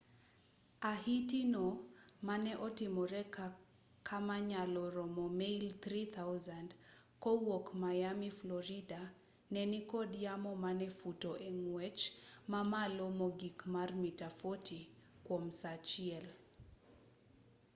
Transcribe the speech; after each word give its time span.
ahiti 0.91 1.41
no 1.53 1.65
mane 2.27 2.51
otimore 2.67 3.21
kama 4.07 4.35
nyalo 4.49 4.83
romo 4.95 5.25
mail 5.39 5.63
3,000 5.83 7.23
kowuok 7.23 7.65
miami 7.83 8.29
florida 8.39 9.01
ne 9.53 9.61
nikod 9.71 10.11
yamo 10.25 10.51
mane 10.63 10.87
futo 10.99 11.31
e 11.49 11.51
ng'wech 11.61 12.01
mamalo 12.51 13.05
mogik 13.19 13.57
mar 13.73 13.89
mita 14.01 14.27
40 14.41 14.79
kwom 15.25 15.43
saa 15.59 15.77
achiel 15.79 16.25